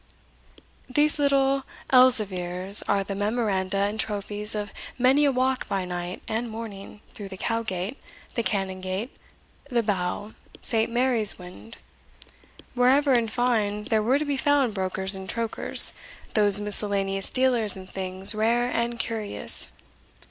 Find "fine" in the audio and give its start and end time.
13.27-13.83